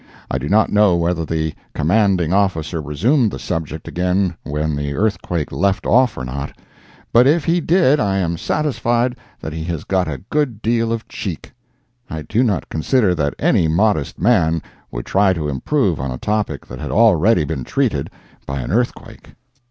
I 0.31 0.39
do 0.39 0.49
not 0.49 0.71
know 0.71 0.95
whether 0.95 1.23
the 1.25 1.53
commanding 1.75 2.33
officer 2.33 2.81
resumed 2.81 3.29
the 3.29 3.37
subject 3.37 3.87
again 3.87 4.33
where 4.41 4.67
the 4.67 4.95
earthquake 4.95 5.51
left 5.51 5.85
off 5.85 6.17
or 6.17 6.25
not, 6.25 6.57
but 7.13 7.27
if 7.27 7.45
he 7.45 7.61
did 7.61 7.99
I 7.99 8.17
am 8.17 8.35
satisfied 8.35 9.15
that 9.41 9.53
he 9.53 9.63
has 9.65 9.83
got 9.83 10.07
a 10.07 10.17
good 10.31 10.63
deal 10.63 10.91
of 10.91 11.07
"cheek." 11.07 11.51
I 12.09 12.23
do 12.23 12.41
not 12.41 12.67
consider 12.67 13.13
that 13.13 13.35
any 13.37 13.67
modest 13.67 14.17
man 14.19 14.63
would 14.89 15.05
try 15.05 15.33
to 15.33 15.47
improve 15.47 15.99
on 15.99 16.09
a 16.09 16.17
topic 16.17 16.65
that 16.65 16.79
had 16.79 16.89
already 16.89 17.43
been 17.43 17.63
treated 17.63 18.09
by 18.47 18.61
an 18.61 18.71
earthquake. 18.71 19.35